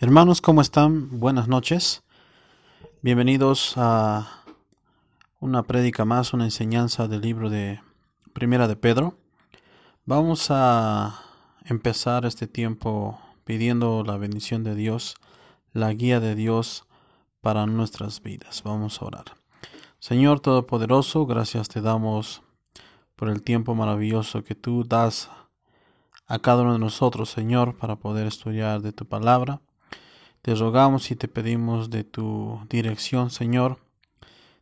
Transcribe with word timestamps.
Hermanos, 0.00 0.40
¿cómo 0.40 0.60
están? 0.60 1.18
Buenas 1.18 1.48
noches. 1.48 2.04
Bienvenidos 3.02 3.72
a 3.76 4.44
una 5.40 5.64
prédica 5.64 6.04
más, 6.04 6.32
una 6.32 6.44
enseñanza 6.44 7.08
del 7.08 7.22
libro 7.22 7.50
de 7.50 7.80
Primera 8.32 8.68
de 8.68 8.76
Pedro. 8.76 9.18
Vamos 10.04 10.52
a 10.52 11.20
empezar 11.64 12.26
este 12.26 12.46
tiempo 12.46 13.18
pidiendo 13.42 14.04
la 14.04 14.16
bendición 14.16 14.62
de 14.62 14.76
Dios, 14.76 15.16
la 15.72 15.92
guía 15.92 16.20
de 16.20 16.36
Dios 16.36 16.86
para 17.40 17.66
nuestras 17.66 18.22
vidas. 18.22 18.62
Vamos 18.62 19.02
a 19.02 19.04
orar. 19.04 19.24
Señor 19.98 20.38
Todopoderoso, 20.38 21.26
gracias 21.26 21.68
te 21.68 21.80
damos 21.80 22.42
por 23.16 23.30
el 23.30 23.42
tiempo 23.42 23.74
maravilloso 23.74 24.44
que 24.44 24.54
tú 24.54 24.84
das 24.84 25.28
a 26.28 26.38
cada 26.38 26.62
uno 26.62 26.74
de 26.74 26.78
nosotros, 26.78 27.30
Señor, 27.30 27.76
para 27.76 27.96
poder 27.96 28.28
estudiar 28.28 28.80
de 28.80 28.92
tu 28.92 29.04
palabra. 29.04 29.60
Te 30.42 30.54
rogamos 30.54 31.10
y 31.10 31.16
te 31.16 31.28
pedimos 31.28 31.90
de 31.90 32.04
tu 32.04 32.60
dirección, 32.68 33.30
Señor. 33.30 33.78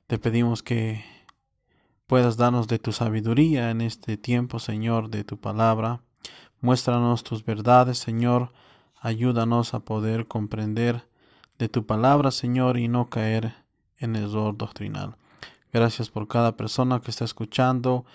Te 0.07 0.19
pedimos 0.19 0.63
que 0.63 1.05
puedas 2.07 2.37
darnos 2.37 2.69
de 2.69 2.79
tu 2.79 2.93
sabiduría 2.93 3.71
en 3.71 3.81
este 3.81 4.17
tiempo, 4.17 4.59
Señor, 4.59 5.11
de 5.11 5.25
tu 5.25 5.39
palabra. 5.39 6.01
Muéstranos 6.61 7.25
tus 7.25 7.45
verdades, 7.45 7.99
Señor. 7.99 8.53
Ayúdanos 9.01 9.75
a 9.75 9.81
poder 9.81 10.27
comprender 10.27 11.07
de 11.59 11.69
tu 11.69 11.87
palabra, 11.87 12.31
Señor, 12.31 12.79
y 12.79 12.89
no 12.89 13.11
caer 13.11 13.55
en 13.99 14.17
error 14.17 14.57
doctrinal. 14.57 15.17
Gracias 15.73 16.09
por 16.09 16.27
cada 16.27 16.57
persona 16.57 17.01
que 17.01 17.11
está 17.11 17.25
escuchando 17.25 18.07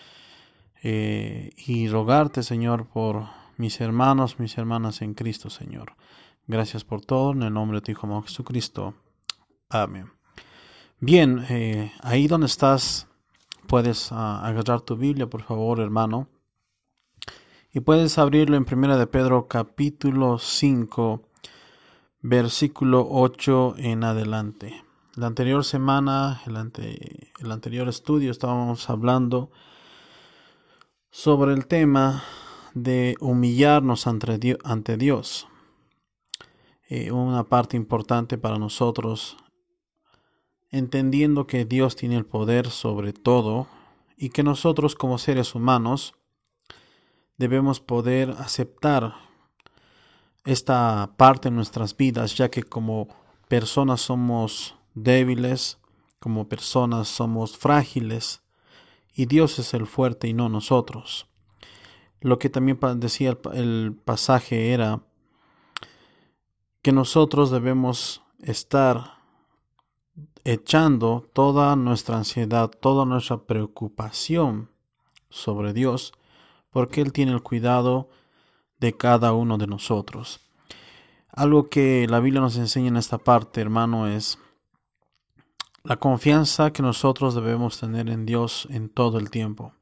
eh, 0.82 1.52
y 1.58 1.88
rogarte, 1.88 2.42
Señor, 2.42 2.88
por 2.88 3.28
mis 3.58 3.80
hermanos, 3.82 4.40
mis 4.40 4.58
hermanas 4.58 5.02
en 5.02 5.14
Cristo, 5.14 5.50
Señor. 5.50 5.96
Gracias 6.48 6.84
por 6.84 7.02
todo, 7.02 7.32
en 7.32 7.44
el 7.44 7.54
nombre 7.54 7.78
de 7.78 7.82
tu 7.82 7.92
Hijo 7.92 8.22
Jesucristo. 8.24 8.94
Amén. 9.70 10.12
Bien, 11.00 11.46
eh, 11.50 11.92
ahí 12.02 12.28
donde 12.28 12.48
estás, 12.48 13.08
puedes 13.68 14.12
ah, 14.12 14.46
agarrar 14.46 14.82
tu 14.82 14.96
Biblia, 14.98 15.28
por 15.28 15.44
favor, 15.44 15.80
hermano. 15.80 16.28
Y 17.74 17.80
puedes 17.80 18.18
abrirlo 18.18 18.58
en 18.58 18.66
Primera 18.66 18.98
de 18.98 19.08
Pedro 19.08 19.48
capítulo 19.48 20.38
5, 20.38 21.22
versículo 22.22 23.08
8 23.10 23.76
en 23.78 24.04
adelante. 24.04 24.84
La 25.16 25.28
anterior 25.28 25.64
semana, 25.64 26.42
el, 26.46 26.58
el 27.40 27.52
anterior 27.52 27.88
estudio, 27.88 28.30
estábamos 28.30 28.90
hablando 28.90 29.52
sobre 31.10 31.54
el 31.54 31.66
tema 31.68 32.24
de 32.74 33.16
humillarnos 33.20 34.08
ante, 34.08 34.58
ante 34.64 34.98
Dios. 34.98 35.48
Eh, 36.94 37.10
una 37.10 37.46
parte 37.46 37.78
importante 37.78 38.38
para 38.38 38.58
nosotros, 38.58 39.38
entendiendo 40.72 41.48
que 41.48 41.64
Dios 41.64 41.96
tiene 41.96 42.18
el 42.18 42.26
poder 42.26 42.70
sobre 42.70 43.14
todo 43.14 43.68
y 44.18 44.28
que 44.28 44.44
nosotros 44.44 44.94
como 44.96 45.18
seres 45.18 45.56
humanos 45.56 46.16
debemos 47.38 47.80
poder 47.80 48.32
aceptar 48.32 49.14
esta 50.44 51.14
parte 51.16 51.48
en 51.48 51.56
nuestras 51.56 51.96
vidas, 51.96 52.36
ya 52.36 52.52
que 52.52 52.62
como 52.62 53.08
personas 53.48 54.02
somos 54.02 54.76
débiles, 54.94 55.80
como 56.20 56.50
personas 56.50 57.08
somos 57.08 57.58
frágiles, 57.58 58.42
y 59.16 59.28
Dios 59.28 59.60
es 59.60 59.74
el 59.74 59.88
fuerte 59.88 60.28
y 60.28 60.34
no 60.34 60.50
nosotros. 60.50 61.26
Lo 62.20 62.38
que 62.38 62.50
también 62.50 62.78
decía 62.98 63.38
el 63.54 63.96
pasaje 64.04 64.74
era 64.74 65.00
que 66.82 66.92
nosotros 66.92 67.52
debemos 67.52 68.24
estar 68.40 69.20
echando 70.44 71.30
toda 71.34 71.76
nuestra 71.76 72.18
ansiedad, 72.18 72.70
toda 72.70 73.06
nuestra 73.06 73.38
preocupación 73.38 74.70
sobre 75.30 75.74
Dios, 75.74 76.14
porque 76.72 77.02
Él 77.02 77.14
tiene 77.14 77.32
el 77.34 77.44
cuidado 77.44 78.10
de 78.80 78.98
cada 78.98 79.34
uno 79.34 79.58
de 79.58 79.68
nosotros. 79.68 80.40
Algo 81.30 81.70
que 81.70 82.08
la 82.10 82.20
Biblia 82.20 82.42
nos 82.42 82.58
enseña 82.58 82.90
en 82.90 82.98
esta 82.98 83.20
parte, 83.20 83.62
hermano, 83.62 84.08
es 84.08 84.40
la 85.84 85.98
confianza 85.98 86.74
que 86.74 86.82
nosotros 86.82 87.36
debemos 87.36 87.80
tener 87.80 88.10
en 88.10 88.26
Dios 88.26 88.68
en 88.72 88.90
todo 88.90 89.18
el 89.20 89.30
tiempo. 89.30 89.74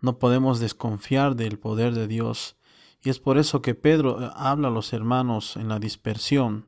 No 0.00 0.18
podemos 0.18 0.60
desconfiar 0.60 1.36
del 1.36 1.58
poder 1.58 1.94
de 1.94 2.06
Dios 2.06 2.56
y 3.02 3.10
es 3.10 3.18
por 3.18 3.38
eso 3.38 3.62
que 3.62 3.74
Pedro 3.74 4.22
eh, 4.22 4.30
habla 4.34 4.68
a 4.68 4.72
los 4.72 4.92
hermanos 4.92 5.56
en 5.56 5.68
la 5.68 5.78
dispersión, 5.78 6.66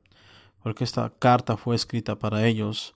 porque 0.63 0.85
esta 0.85 1.11
carta 1.11 1.57
fue 1.57 1.77
escrita 1.77 2.19
para 2.19 2.47
ellos, 2.47 2.95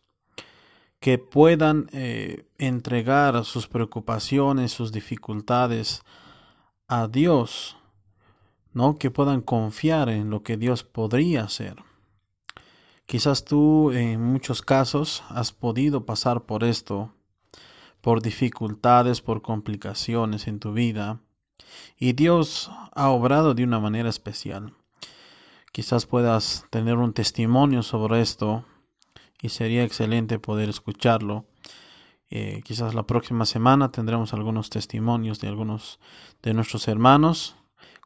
que 1.00 1.19
puedan 1.19 1.88
eh, 1.92 2.46
entregar 2.58 3.44
sus 3.44 3.69
preocupaciones, 3.69 4.72
sus 4.72 4.92
dificultades 4.92 6.02
a 6.88 7.08
Dios, 7.08 7.76
¿no? 8.72 8.96
Que 8.98 9.10
puedan 9.10 9.42
confiar 9.42 10.08
en 10.08 10.30
lo 10.30 10.42
que 10.42 10.56
Dios 10.56 10.84
podría 10.84 11.44
hacer. 11.44 11.76
Quizás 13.04 13.44
tú 13.44 13.92
en 13.92 14.20
muchos 14.20 14.62
casos 14.62 15.22
has 15.28 15.52
podido 15.52 16.06
pasar 16.06 16.44
por 16.44 16.64
esto, 16.64 17.12
por 18.00 18.22
dificultades, 18.22 19.20
por 19.20 19.42
complicaciones 19.42 20.48
en 20.48 20.58
tu 20.58 20.72
vida, 20.72 21.20
y 21.99 22.12
Dios 22.12 22.71
ha 22.94 23.09
obrado 23.09 23.55
de 23.55 23.65
una 23.65 23.81
manera 23.81 24.09
especial. 24.09 24.75
Quizás 25.72 26.06
puedas 26.06 26.67
tener 26.71 26.97
un 26.97 27.12
testimonio 27.12 27.83
sobre 27.83 28.21
esto 28.21 28.65
y 29.41 29.50
sería 29.50 29.84
excelente 29.84 30.39
poder 30.39 30.69
escucharlo. 30.69 31.47
Eh, 32.31 32.62
quizás 32.65 32.94
la 32.94 33.06
próxima 33.06 33.47
semana 33.47 33.93
tendremos 33.93 34.33
algunos 34.33 34.71
testimonios 34.71 35.41
de 35.41 35.49
algunos 35.49 36.00
de 36.43 36.55
nuestros 36.55 36.89
hermanos 36.89 37.56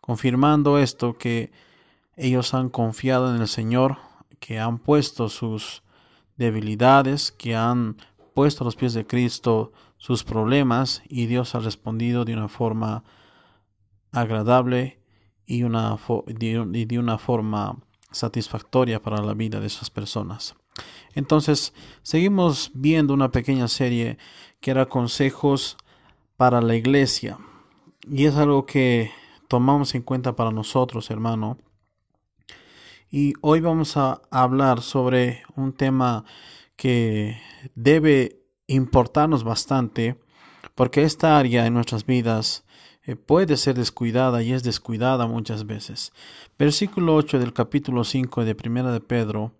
confirmando 0.01 0.79
esto 0.79 1.17
que 1.17 1.53
ellos 2.17 2.53
han 2.53 2.69
confiado 2.69 3.35
en 3.35 3.41
el 3.41 3.49
Señor, 3.49 3.99
que 4.41 4.59
han 4.59 4.79
puesto 4.79 5.29
sus 5.29 5.83
debilidades, 6.37 7.33
que 7.33 7.55
han 7.55 7.97
puesto 8.35 8.65
a 8.65 8.67
los 8.67 8.77
pies 8.77 8.93
de 8.95 9.07
Cristo 9.07 9.73
sus 9.99 10.25
problemas 10.25 11.03
y 11.09 11.27
Dios 11.27 11.55
ha 11.55 11.61
respondido 11.61 12.25
de 12.25 12.35
una 12.35 12.49
forma 12.49 13.05
agradable 14.13 14.99
y, 15.47 15.63
de 15.63 16.99
una 16.99 17.19
forma 17.19 17.79
satisfactoria 18.11 19.03
para 19.03 19.23
la 19.23 19.35
vida 19.35 19.61
de 19.61 19.67
esas 19.67 19.91
personas. 19.91 20.55
Entonces, 21.15 21.75
seguimos 22.03 22.71
viendo 22.75 23.15
una 23.15 23.31
pequeña 23.31 23.69
serie 23.69 24.19
que 24.61 24.71
era 24.71 24.87
consejos 24.87 25.77
para 26.37 26.61
la 26.61 26.77
iglesia. 26.77 27.39
Y 28.09 28.27
es 28.27 28.37
algo 28.37 28.65
que 28.65 29.11
tomamos 29.49 29.95
en 29.95 30.03
cuenta 30.03 30.37
para 30.37 30.53
nosotros, 30.53 31.11
hermano. 31.11 31.59
Y 33.11 33.35
hoy 33.41 33.61
vamos 33.61 33.97
a 33.97 34.23
hablar 34.31 34.83
sobre 34.83 35.43
un 35.57 35.73
tema 35.73 36.25
que 36.77 37.41
debe 37.75 38.41
importarnos 38.69 39.43
bastante, 39.43 40.17
porque 40.77 41.03
esta 41.03 41.37
área 41.37 41.67
en 41.67 41.75
nuestras 41.75 42.07
vidas 42.07 42.65
eh, 43.03 43.17
puede 43.17 43.57
ser 43.57 43.77
descuidada 43.77 44.43
y 44.43 44.53
es 44.53 44.63
descuidada 44.63 45.27
muchas 45.27 45.67
veces. 45.67 46.13
Versículo 46.59 47.17
8 47.17 47.39
del 47.39 47.53
capítulo 47.53 48.05
5 48.05 48.45
de 48.45 48.55
Primera 48.55 48.93
de 48.93 49.01
Pedro 49.01 49.53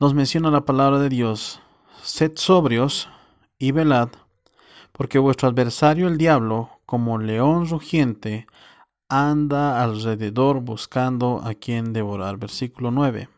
nos 0.00 0.14
menciona 0.14 0.50
la 0.50 0.64
palabra 0.64 0.98
de 0.98 1.08
Dios, 1.08 1.60
sed 2.02 2.32
sobrios 2.36 3.08
y 3.58 3.72
velad, 3.72 4.08
porque 4.92 5.18
vuestro 5.18 5.48
adversario 5.48 6.08
el 6.08 6.18
diablo, 6.18 6.70
como 6.86 7.18
león 7.18 7.68
rugiente, 7.68 8.46
anda 9.08 9.82
alrededor 9.82 10.60
buscando 10.60 11.40
a 11.44 11.54
quien 11.54 11.92
devorar. 11.92 12.36
Versículo 12.38 12.90
9. 12.90 13.28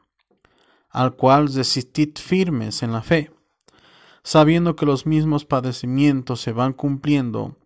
Al 0.90 1.14
cual 1.14 1.52
resistid 1.52 2.16
firmes 2.18 2.82
en 2.82 2.92
la 2.92 3.02
fe, 3.02 3.30
sabiendo 4.22 4.76
que 4.76 4.86
los 4.86 5.06
mismos 5.06 5.44
padecimientos 5.44 6.40
se 6.40 6.52
van 6.52 6.72
cumpliendo 6.72 7.56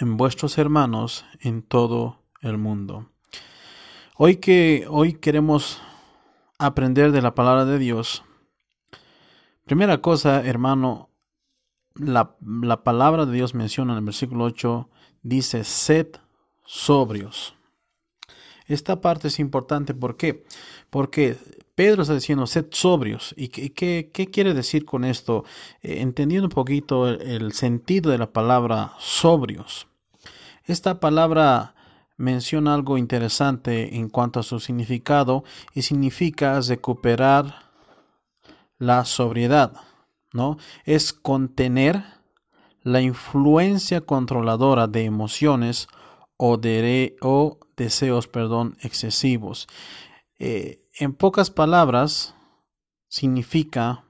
en 0.00 0.16
vuestros 0.16 0.58
hermanos 0.58 1.24
en 1.40 1.62
todo 1.62 2.22
el 2.40 2.58
mundo. 2.58 3.10
Hoy 4.16 4.36
que 4.36 4.86
hoy 4.88 5.14
queremos 5.14 5.80
aprender 6.58 7.12
de 7.12 7.22
la 7.22 7.34
palabra 7.34 7.64
de 7.64 7.78
Dios. 7.78 8.24
Primera 9.64 10.00
cosa, 10.00 10.44
hermano, 10.44 11.10
la, 11.94 12.36
la 12.40 12.82
palabra 12.84 13.26
de 13.26 13.32
Dios 13.32 13.54
menciona 13.54 13.92
en 13.92 13.98
el 13.98 14.04
versículo 14.04 14.44
8, 14.44 14.88
dice, 15.22 15.64
sed 15.64 16.08
sobrios. 16.64 17.57
Esta 18.68 19.00
parte 19.00 19.28
es 19.28 19.40
importante, 19.40 19.94
¿por 19.94 20.16
qué? 20.16 20.44
Porque 20.90 21.36
Pedro 21.74 22.02
está 22.02 22.14
diciendo, 22.14 22.46
sed 22.46 22.66
sobrios. 22.70 23.34
¿Y 23.36 23.48
qué, 23.48 24.10
qué, 24.12 24.30
quiere 24.30 24.52
decir 24.52 24.84
con 24.84 25.04
esto? 25.04 25.44
Eh, 25.80 26.00
entendiendo 26.00 26.46
un 26.46 26.52
poquito 26.52 27.08
el, 27.08 27.52
sentido 27.52 28.10
de 28.10 28.18
la 28.18 28.32
palabra 28.32 28.92
sobrios. 28.98 29.86
Esta 30.64 31.00
palabra 31.00 31.74
menciona 32.16 32.74
algo 32.74 32.98
interesante 32.98 33.96
en 33.96 34.08
cuanto 34.10 34.40
a 34.40 34.42
su 34.42 34.60
significado 34.60 35.44
y 35.72 35.82
significa 35.82 36.60
recuperar 36.60 37.70
la 38.78 39.04
sobriedad, 39.04 39.72
¿no? 40.32 40.58
Es 40.84 41.12
contener 41.12 42.02
la 42.82 43.00
influencia 43.00 44.00
controladora 44.00 44.88
de 44.88 45.04
emociones 45.04 45.88
o, 46.38 46.58
o 47.20 47.58
deseos, 47.76 48.28
perdón, 48.28 48.78
excesivos. 48.80 49.68
Eh, 50.38 50.80
en 50.98 51.12
pocas 51.12 51.50
palabras, 51.50 52.34
significa 53.08 54.04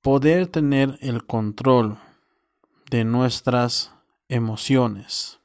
poder 0.00 0.46
tener 0.46 0.98
el 1.00 1.26
control 1.26 1.98
de 2.90 3.04
nuestras 3.04 3.92
emociones, 4.28 5.40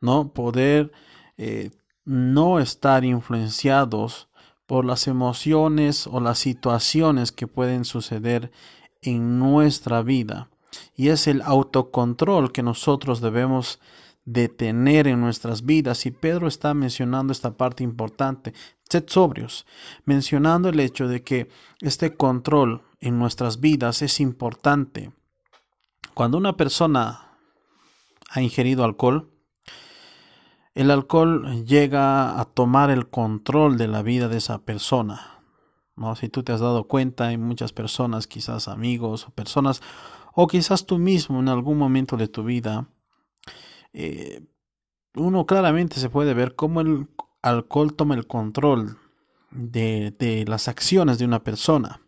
¿no? 0.00 0.32
Poder 0.32 0.92
eh, 1.36 1.70
no 2.04 2.58
estar 2.58 3.04
influenciados 3.04 4.28
por 4.66 4.84
las 4.84 5.06
emociones 5.06 6.06
o 6.06 6.20
las 6.20 6.38
situaciones 6.38 7.32
que 7.32 7.46
pueden 7.46 7.84
suceder 7.84 8.50
en 9.02 9.38
nuestra 9.38 10.02
vida. 10.02 10.50
Y 10.96 11.08
es 11.08 11.26
el 11.26 11.42
autocontrol 11.42 12.52
que 12.52 12.62
nosotros 12.62 13.20
debemos 13.20 13.80
de 14.24 14.48
tener 14.48 15.06
en 15.06 15.20
nuestras 15.20 15.64
vidas. 15.64 16.06
Y 16.06 16.10
Pedro 16.10 16.48
está 16.48 16.74
mencionando 16.74 17.32
esta 17.32 17.56
parte 17.56 17.84
importante. 17.84 18.54
Sed 18.88 19.04
sobrios, 19.06 19.66
mencionando 20.04 20.68
el 20.68 20.80
hecho 20.80 21.08
de 21.08 21.22
que 21.22 21.48
este 21.80 22.14
control 22.14 22.82
en 23.00 23.18
nuestras 23.18 23.60
vidas 23.60 24.02
es 24.02 24.20
importante. 24.20 25.12
Cuando 26.14 26.38
una 26.38 26.56
persona 26.56 27.38
ha 28.30 28.40
ingerido 28.40 28.84
alcohol, 28.84 29.30
el 30.74 30.90
alcohol 30.90 31.64
llega 31.64 32.40
a 32.40 32.44
tomar 32.46 32.90
el 32.90 33.08
control 33.08 33.76
de 33.76 33.88
la 33.88 34.02
vida 34.02 34.28
de 34.28 34.38
esa 34.38 34.58
persona. 34.58 35.40
¿no? 35.96 36.16
Si 36.16 36.28
tú 36.28 36.42
te 36.42 36.52
has 36.52 36.60
dado 36.60 36.88
cuenta, 36.88 37.28
hay 37.28 37.38
muchas 37.38 37.72
personas, 37.72 38.26
quizás 38.26 38.68
amigos 38.68 39.28
o 39.28 39.30
personas, 39.30 39.82
o 40.34 40.46
quizás 40.46 40.86
tú 40.86 40.98
mismo 40.98 41.40
en 41.40 41.48
algún 41.48 41.78
momento 41.78 42.16
de 42.16 42.28
tu 42.28 42.44
vida, 42.44 42.88
eh, 43.92 44.42
uno 45.14 45.46
claramente 45.46 46.00
se 46.00 46.10
puede 46.10 46.34
ver 46.34 46.54
cómo 46.54 46.80
el 46.80 47.08
alcohol 47.42 47.94
toma 47.94 48.14
el 48.14 48.26
control 48.26 48.98
de, 49.50 50.14
de 50.18 50.44
las 50.46 50.66
acciones 50.68 51.18
de 51.18 51.24
una 51.24 51.44
persona. 51.44 52.00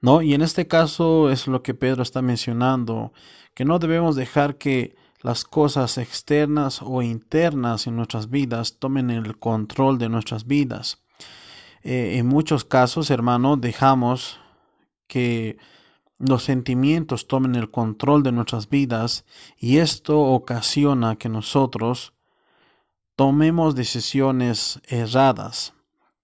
¿No? 0.00 0.20
Y 0.20 0.34
en 0.34 0.42
este 0.42 0.66
caso 0.66 1.30
es 1.30 1.46
lo 1.46 1.62
que 1.62 1.74
Pedro 1.74 2.02
está 2.02 2.22
mencionando, 2.22 3.12
que 3.54 3.64
no 3.64 3.78
debemos 3.78 4.16
dejar 4.16 4.58
que 4.58 4.96
las 5.22 5.44
cosas 5.44 5.98
externas 5.98 6.80
o 6.82 7.02
internas 7.02 7.86
en 7.86 7.94
nuestras 7.94 8.28
vidas 8.28 8.78
tomen 8.80 9.10
el 9.10 9.38
control 9.38 9.98
de 9.98 10.08
nuestras 10.08 10.48
vidas. 10.48 11.04
Eh, 11.84 12.16
en 12.18 12.26
muchos 12.26 12.64
casos, 12.64 13.10
hermano, 13.10 13.56
dejamos 13.56 14.40
que 15.06 15.56
los 16.22 16.44
sentimientos 16.44 17.26
tomen 17.26 17.54
el 17.56 17.70
control 17.70 18.22
de 18.22 18.32
nuestras 18.32 18.68
vidas 18.68 19.24
y 19.58 19.78
esto 19.78 20.20
ocasiona 20.20 21.16
que 21.16 21.28
nosotros 21.28 22.14
tomemos 23.16 23.74
decisiones 23.74 24.80
erradas, 24.86 25.74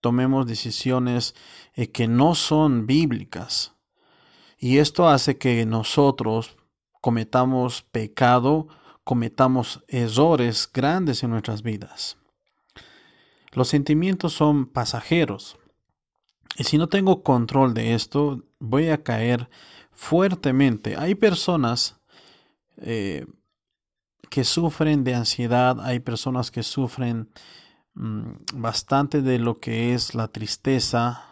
tomemos 0.01 0.47
decisiones 0.47 1.35
eh, 1.75 1.91
que 1.91 2.09
no 2.09 2.35
son 2.35 2.87
bíblicas. 2.87 3.75
Y 4.59 4.79
esto 4.79 5.09
hace 5.09 5.39
que 5.39 5.67
nosotros 5.67 6.57
cometamos 7.01 7.83
pecado 7.83 8.69
cometamos 9.09 9.83
errores 9.89 10.71
grandes 10.71 11.23
en 11.23 11.31
nuestras 11.31 11.63
vidas. 11.63 12.19
Los 13.53 13.69
sentimientos 13.69 14.35
son 14.35 14.67
pasajeros. 14.67 15.57
Y 16.59 16.65
si 16.65 16.77
no 16.77 16.91
tengo 16.91 17.23
control 17.23 17.73
de 17.73 17.95
esto, 17.95 18.45
voy 18.59 18.91
a 18.91 19.03
caer 19.03 19.49
fuertemente. 19.99 20.97
Hay 20.97 21.17
personas 21.17 21.97
eh, 22.77 23.27
que 24.31 24.45
sufren 24.45 25.03
de 25.03 25.17
ansiedad, 25.17 25.81
hay 25.81 25.99
personas 25.99 26.53
que 26.53 26.63
sufren 26.63 27.29
mm, 27.95 28.31
bastante 28.55 29.23
de 29.23 29.41
lo 29.41 29.59
que 29.59 29.95
es 29.95 30.15
la 30.15 30.29
tristeza, 30.29 31.25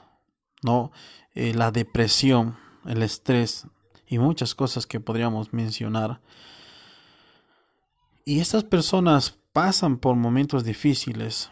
¿no? 0.65 0.91
Eh, 1.37 1.55
la 1.55 1.71
depresión, 1.71 2.57
el 2.87 3.05
estrés 3.05 3.69
y 4.09 4.19
muchas 4.19 4.57
cosas 4.57 4.85
que 4.85 4.99
podríamos 4.99 5.53
mencionar. 5.53 6.21
Y 8.25 8.41
estas 8.41 8.65
personas 8.65 9.39
pasan 9.53 9.97
por 9.97 10.17
momentos 10.17 10.65
difíciles, 10.65 11.51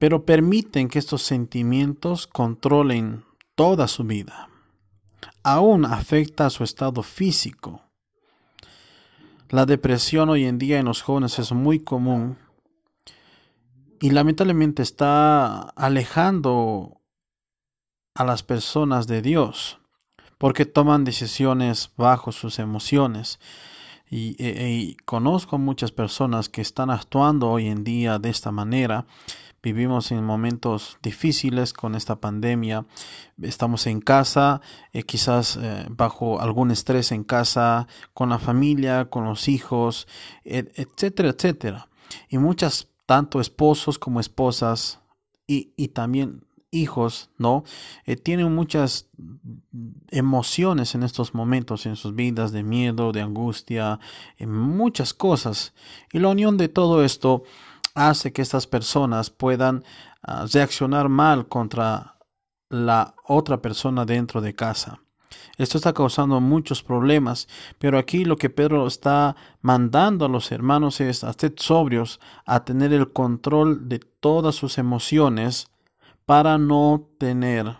pero 0.00 0.24
permiten 0.24 0.88
que 0.88 0.98
estos 0.98 1.22
sentimientos 1.22 2.26
controlen 2.26 3.24
toda 3.54 3.86
su 3.86 4.02
vida. 4.02 4.48
Aún 5.42 5.84
afecta 5.84 6.46
a 6.46 6.50
su 6.50 6.64
estado 6.64 7.02
físico. 7.02 7.82
La 9.48 9.64
depresión 9.64 10.28
hoy 10.28 10.44
en 10.44 10.58
día 10.58 10.78
en 10.78 10.86
los 10.86 11.02
jóvenes 11.02 11.38
es 11.38 11.52
muy 11.52 11.80
común 11.80 12.36
y 14.00 14.10
lamentablemente 14.10 14.82
está 14.82 15.60
alejando 15.60 17.00
a 18.14 18.24
las 18.24 18.42
personas 18.42 19.06
de 19.06 19.22
Dios 19.22 19.78
porque 20.38 20.66
toman 20.66 21.04
decisiones 21.04 21.92
bajo 21.96 22.32
sus 22.32 22.58
emociones 22.58 23.38
y, 24.08 24.36
e, 24.42 24.70
y, 24.70 24.96
conozco 25.04 25.58
muchas 25.58 25.90
personas 25.90 26.48
que 26.48 26.60
están 26.60 26.90
actuando 26.90 27.48
hoy 27.50 27.66
en 27.66 27.82
día 27.82 28.20
de 28.20 28.30
esta 28.30 28.52
manera. 28.52 29.06
Vivimos 29.66 30.12
en 30.12 30.22
momentos 30.22 30.96
difíciles 31.02 31.72
con 31.72 31.96
esta 31.96 32.20
pandemia. 32.20 32.86
Estamos 33.42 33.88
en 33.88 34.00
casa, 34.00 34.60
eh, 34.92 35.02
quizás 35.02 35.58
eh, 35.60 35.86
bajo 35.90 36.40
algún 36.40 36.70
estrés 36.70 37.10
en 37.10 37.24
casa, 37.24 37.88
con 38.14 38.28
la 38.28 38.38
familia, 38.38 39.06
con 39.06 39.24
los 39.24 39.48
hijos, 39.48 40.06
etcétera, 40.44 41.30
etcétera. 41.30 41.88
Y 42.28 42.38
muchas, 42.38 42.92
tanto 43.06 43.40
esposos 43.40 43.98
como 43.98 44.20
esposas, 44.20 45.00
y, 45.48 45.72
y 45.76 45.88
también 45.88 46.44
hijos, 46.70 47.30
¿no? 47.36 47.64
Eh, 48.04 48.14
tienen 48.14 48.54
muchas 48.54 49.08
emociones 50.12 50.94
en 50.94 51.02
estos 51.02 51.34
momentos 51.34 51.86
en 51.86 51.96
sus 51.96 52.14
vidas 52.14 52.52
de 52.52 52.62
miedo, 52.62 53.10
de 53.10 53.22
angustia, 53.22 53.98
muchas 54.38 55.12
cosas. 55.12 55.74
Y 56.12 56.20
la 56.20 56.28
unión 56.28 56.56
de 56.56 56.68
todo 56.68 57.04
esto 57.04 57.42
hace 57.96 58.32
que 58.32 58.42
estas 58.42 58.66
personas 58.66 59.30
puedan 59.30 59.82
ah, 60.22 60.46
reaccionar 60.52 61.08
mal 61.08 61.48
contra 61.48 62.18
la 62.68 63.14
otra 63.24 63.60
persona 63.60 64.04
dentro 64.04 64.40
de 64.40 64.54
casa. 64.54 65.00
Esto 65.56 65.78
está 65.78 65.92
causando 65.94 66.40
muchos 66.40 66.82
problemas, 66.82 67.48
pero 67.78 67.98
aquí 67.98 68.24
lo 68.24 68.36
que 68.36 68.50
Pedro 68.50 68.86
está 68.86 69.34
mandando 69.62 70.26
a 70.26 70.28
los 70.28 70.52
hermanos 70.52 71.00
es 71.00 71.24
a 71.24 71.32
ser 71.32 71.54
sobrios, 71.56 72.20
a 72.44 72.64
tener 72.64 72.92
el 72.92 73.12
control 73.12 73.88
de 73.88 73.98
todas 73.98 74.54
sus 74.54 74.78
emociones, 74.78 75.68
para 76.26 76.58
no 76.58 77.08
tener 77.18 77.76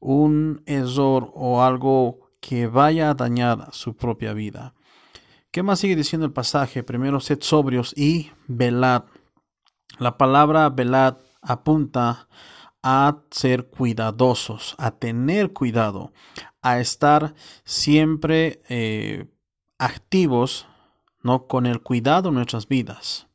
un 0.00 0.62
error 0.66 1.30
o 1.34 1.62
algo 1.62 2.30
que 2.40 2.66
vaya 2.66 3.10
a 3.10 3.14
dañar 3.14 3.68
su 3.72 3.94
propia 3.94 4.32
vida. 4.32 4.74
¿Qué 5.50 5.64
más 5.64 5.80
sigue 5.80 5.96
diciendo 5.96 6.26
el 6.26 6.32
pasaje? 6.32 6.84
Primero, 6.84 7.18
sed 7.18 7.40
sobrios 7.40 7.92
y 7.96 8.30
velad. 8.46 9.02
La 9.98 10.16
palabra 10.16 10.68
velad 10.70 11.16
apunta 11.42 12.28
a 12.84 13.18
ser 13.32 13.68
cuidadosos, 13.68 14.76
a 14.78 14.92
tener 14.92 15.52
cuidado, 15.52 16.12
a 16.62 16.78
estar 16.78 17.34
siempre 17.64 18.62
eh, 18.68 19.26
activos 19.78 20.68
¿no? 21.22 21.48
con 21.48 21.66
el 21.66 21.82
cuidado 21.82 22.28
de 22.28 22.36
nuestras 22.36 22.68
vidas. 22.68 23.26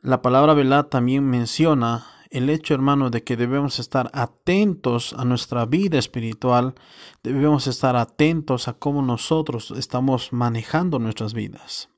La 0.00 0.22
palabra 0.22 0.54
velad 0.54 0.86
también 0.86 1.24
menciona 1.24 2.04
el 2.30 2.48
hecho, 2.48 2.74
hermano, 2.74 3.10
de 3.10 3.24
que 3.24 3.36
debemos 3.36 3.78
estar 3.80 4.10
atentos 4.14 5.12
a 5.14 5.24
nuestra 5.24 5.66
vida 5.66 5.98
espiritual, 5.98 6.74
debemos 7.22 7.66
estar 7.66 7.96
atentos 7.96 8.68
a 8.68 8.74
cómo 8.74 9.02
nosotros 9.02 9.72
estamos 9.76 10.32
manejando 10.32 10.98
nuestras 11.00 11.34
vidas. 11.34 11.88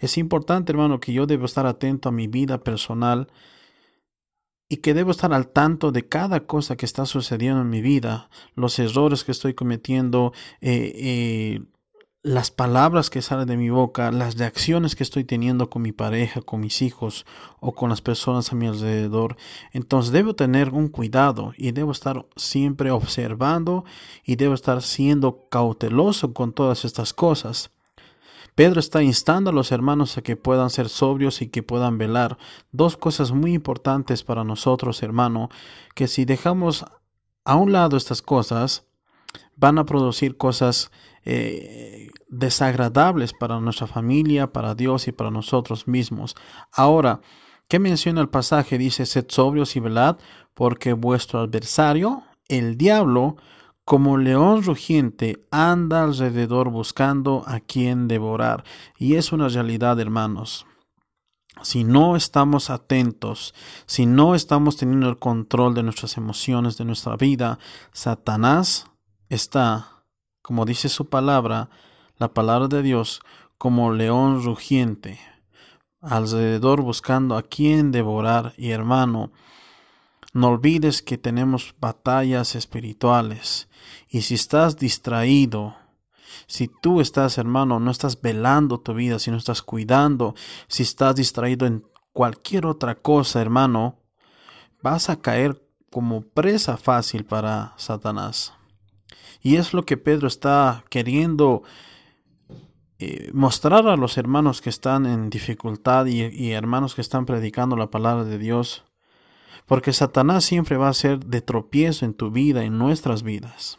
Es 0.00 0.18
importante, 0.18 0.72
hermano, 0.72 0.98
que 0.98 1.12
yo 1.12 1.26
debo 1.26 1.44
estar 1.44 1.66
atento 1.66 2.08
a 2.08 2.12
mi 2.12 2.26
vida 2.26 2.64
personal 2.64 3.28
y 4.68 4.78
que 4.78 4.94
debo 4.94 5.10
estar 5.10 5.32
al 5.32 5.48
tanto 5.48 5.92
de 5.92 6.08
cada 6.08 6.46
cosa 6.46 6.76
que 6.76 6.86
está 6.86 7.06
sucediendo 7.06 7.60
en 7.60 7.70
mi 7.70 7.82
vida, 7.82 8.30
los 8.54 8.78
errores 8.78 9.24
que 9.24 9.32
estoy 9.32 9.54
cometiendo, 9.54 10.32
eh, 10.60 10.92
eh, 10.94 11.60
las 12.22 12.50
palabras 12.50 13.08
que 13.08 13.22
salen 13.22 13.46
de 13.46 13.56
mi 13.56 13.70
boca, 13.70 14.12
las 14.12 14.36
reacciones 14.36 14.94
que 14.94 15.02
estoy 15.02 15.24
teniendo 15.24 15.70
con 15.70 15.80
mi 15.80 15.92
pareja, 15.92 16.42
con 16.42 16.60
mis 16.60 16.82
hijos 16.82 17.24
o 17.60 17.72
con 17.72 17.88
las 17.88 18.02
personas 18.02 18.52
a 18.52 18.56
mi 18.56 18.66
alrededor. 18.66 19.36
Entonces 19.72 20.12
debo 20.12 20.34
tener 20.34 20.70
un 20.70 20.88
cuidado 20.88 21.54
y 21.56 21.72
debo 21.72 21.92
estar 21.92 22.26
siempre 22.36 22.90
observando 22.90 23.84
y 24.24 24.36
debo 24.36 24.52
estar 24.52 24.82
siendo 24.82 25.48
cauteloso 25.48 26.34
con 26.34 26.52
todas 26.52 26.84
estas 26.84 27.14
cosas. 27.14 27.70
Pedro 28.54 28.80
está 28.80 29.02
instando 29.02 29.48
a 29.48 29.54
los 29.54 29.72
hermanos 29.72 30.18
a 30.18 30.22
que 30.22 30.36
puedan 30.36 30.68
ser 30.68 30.90
sobrios 30.90 31.40
y 31.40 31.48
que 31.48 31.62
puedan 31.62 31.96
velar. 31.96 32.36
Dos 32.72 32.98
cosas 32.98 33.32
muy 33.32 33.54
importantes 33.54 34.24
para 34.24 34.44
nosotros, 34.44 35.02
hermano, 35.02 35.48
que 35.94 36.06
si 36.06 36.26
dejamos 36.26 36.84
a 37.44 37.56
un 37.56 37.72
lado 37.72 37.96
estas 37.96 38.20
cosas, 38.20 38.84
van 39.60 39.78
a 39.78 39.84
producir 39.84 40.36
cosas 40.36 40.90
eh, 41.24 42.08
desagradables 42.28 43.34
para 43.34 43.60
nuestra 43.60 43.86
familia, 43.86 44.52
para 44.52 44.74
Dios 44.74 45.06
y 45.06 45.12
para 45.12 45.30
nosotros 45.30 45.86
mismos. 45.86 46.34
Ahora, 46.72 47.20
¿qué 47.68 47.78
menciona 47.78 48.22
el 48.22 48.30
pasaje? 48.30 48.78
Dice, 48.78 49.04
sed 49.04 49.26
sobrios 49.28 49.76
y 49.76 49.80
velad, 49.80 50.16
porque 50.54 50.94
vuestro 50.94 51.40
adversario, 51.40 52.22
el 52.48 52.78
diablo, 52.78 53.36
como 53.84 54.16
león 54.16 54.62
rugiente, 54.62 55.44
anda 55.50 56.04
alrededor 56.04 56.70
buscando 56.70 57.42
a 57.46 57.60
quien 57.60 58.08
devorar. 58.08 58.64
Y 58.98 59.16
es 59.16 59.30
una 59.30 59.48
realidad, 59.48 60.00
hermanos. 60.00 60.66
Si 61.62 61.84
no 61.84 62.16
estamos 62.16 62.70
atentos, 62.70 63.52
si 63.84 64.06
no 64.06 64.34
estamos 64.34 64.78
teniendo 64.78 65.10
el 65.10 65.18
control 65.18 65.74
de 65.74 65.82
nuestras 65.82 66.16
emociones, 66.16 66.78
de 66.78 66.86
nuestra 66.86 67.16
vida, 67.16 67.58
Satanás 67.92 68.90
está, 69.30 70.02
como 70.42 70.66
dice 70.66 70.90
su 70.90 71.08
palabra, 71.08 71.70
la 72.18 72.34
palabra 72.34 72.68
de 72.68 72.82
Dios, 72.82 73.22
como 73.56 73.92
león 73.92 74.42
rugiente, 74.44 75.18
alrededor 76.02 76.82
buscando 76.82 77.36
a 77.36 77.42
quien 77.42 77.92
devorar. 77.92 78.52
Y 78.58 78.70
hermano, 78.70 79.32
no 80.32 80.48
olvides 80.48 81.00
que 81.00 81.16
tenemos 81.16 81.74
batallas 81.80 82.54
espirituales. 82.54 83.68
Y 84.08 84.22
si 84.22 84.34
estás 84.34 84.76
distraído, 84.76 85.76
si 86.46 86.68
tú 86.68 87.00
estás, 87.00 87.38
hermano, 87.38 87.80
no 87.80 87.90
estás 87.90 88.20
velando 88.20 88.80
tu 88.80 88.94
vida, 88.94 89.18
si 89.18 89.30
no 89.30 89.36
estás 89.36 89.62
cuidando, 89.62 90.34
si 90.68 90.82
estás 90.82 91.14
distraído 91.14 91.66
en 91.66 91.84
cualquier 92.12 92.66
otra 92.66 92.96
cosa, 92.96 93.40
hermano, 93.40 94.00
vas 94.82 95.10
a 95.10 95.20
caer 95.20 95.62
como 95.90 96.22
presa 96.22 96.76
fácil 96.76 97.24
para 97.24 97.74
Satanás. 97.76 98.54
Y 99.42 99.56
es 99.56 99.72
lo 99.72 99.84
que 99.84 99.96
Pedro 99.96 100.28
está 100.28 100.84
queriendo 100.90 101.62
eh, 102.98 103.30
mostrar 103.32 103.86
a 103.88 103.96
los 103.96 104.18
hermanos 104.18 104.60
que 104.60 104.70
están 104.70 105.06
en 105.06 105.30
dificultad 105.30 106.06
y 106.06 106.50
hermanos 106.52 106.94
que 106.94 107.00
están 107.00 107.24
predicando 107.26 107.76
la 107.76 107.90
palabra 107.90 108.24
de 108.24 108.38
Dios 108.38 108.84
porque 109.70 109.92
Satanás 109.92 110.44
siempre 110.44 110.76
va 110.76 110.88
a 110.88 110.94
ser 110.94 111.26
de 111.26 111.42
tropiezo 111.42 112.04
en 112.04 112.12
tu 112.12 112.32
vida, 112.32 112.64
en 112.64 112.76
nuestras 112.76 113.22
vidas. 113.22 113.78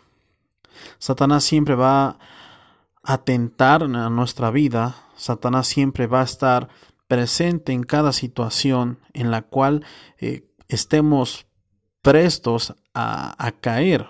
Satanás 0.99 1.43
siempre 1.43 1.75
va 1.75 2.17
a 3.03 3.17
tentar 3.17 3.83
a 3.83 4.09
nuestra 4.09 4.51
vida. 4.51 4.95
Satanás 5.17 5.67
siempre 5.67 6.07
va 6.07 6.21
a 6.21 6.23
estar 6.23 6.69
presente 7.09 7.73
en 7.73 7.83
cada 7.83 8.13
situación 8.13 8.99
en 9.11 9.31
la 9.31 9.41
cual 9.41 9.83
eh, 10.17 10.47
estemos 10.69 11.45
prestos 12.01 12.73
a 12.93 13.53
caer. 13.59 14.07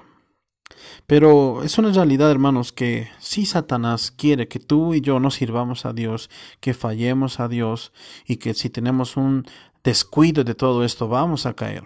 Pero 1.12 1.62
es 1.62 1.78
una 1.78 1.92
realidad, 1.92 2.32
hermanos, 2.32 2.72
que 2.72 3.10
si 3.20 3.46
Satanás 3.46 4.12
quiere 4.12 4.48
que 4.48 4.62
tú 4.62 4.94
y 4.94 5.02
yo 5.02 5.20
no 5.20 5.30
sirvamos 5.30 5.86
a 5.86 5.92
Dios, 5.92 6.30
que 6.62 6.74
fallemos 6.74 7.42
a 7.42 7.50
Dios 7.50 7.92
y 8.26 8.38
que 8.38 8.54
si 8.54 8.70
tenemos 8.70 9.18
un 9.18 9.46
descuido 9.84 10.46
de 10.46 10.56
todo 10.56 10.86
esto, 10.86 11.10
vamos 11.10 11.46
a 11.46 11.54
caer. 11.54 11.84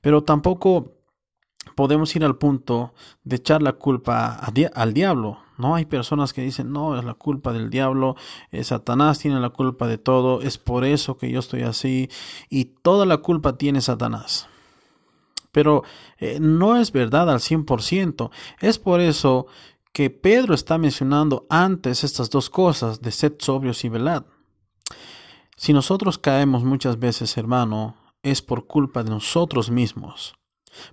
Pero 0.00 0.22
tampoco 0.22 0.92
podemos 1.74 2.14
ir 2.14 2.24
al 2.24 2.36
punto 2.36 2.94
de 3.24 3.34
echar 3.34 3.60
la 3.60 3.72
culpa 3.72 4.36
al 4.36 4.94
diablo. 4.94 5.40
No 5.58 5.74
hay 5.74 5.84
personas 5.84 6.32
que 6.32 6.42
dicen, 6.42 6.72
no, 6.72 6.96
es 6.96 7.04
la 7.04 7.14
culpa 7.14 7.52
del 7.52 7.70
diablo, 7.70 8.14
eh, 8.52 8.62
Satanás 8.62 9.18
tiene 9.18 9.40
la 9.40 9.50
culpa 9.50 9.88
de 9.88 9.98
todo, 9.98 10.42
es 10.42 10.58
por 10.58 10.84
eso 10.84 11.18
que 11.18 11.28
yo 11.32 11.40
estoy 11.40 11.62
así, 11.62 12.08
y 12.50 12.66
toda 12.66 13.04
la 13.04 13.16
culpa 13.16 13.58
tiene 13.58 13.80
Satanás. 13.80 14.48
Pero 15.56 15.84
eh, 16.18 16.36
no 16.38 16.76
es 16.76 16.92
verdad 16.92 17.30
al 17.30 17.38
100%. 17.38 18.30
Es 18.60 18.78
por 18.78 19.00
eso 19.00 19.46
que 19.94 20.10
Pedro 20.10 20.52
está 20.52 20.76
mencionando 20.76 21.46
antes 21.48 22.04
estas 22.04 22.28
dos 22.28 22.50
cosas 22.50 23.00
de 23.00 23.10
sed 23.10 23.36
sobrios 23.38 23.82
y 23.82 23.88
velad. 23.88 24.26
Si 25.56 25.72
nosotros 25.72 26.18
caemos 26.18 26.62
muchas 26.62 26.98
veces, 26.98 27.38
hermano, 27.38 27.96
es 28.22 28.42
por 28.42 28.66
culpa 28.66 29.02
de 29.02 29.08
nosotros 29.08 29.70
mismos, 29.70 30.34